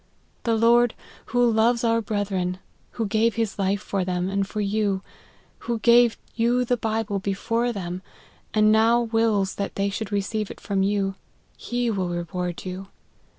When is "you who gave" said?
4.59-6.17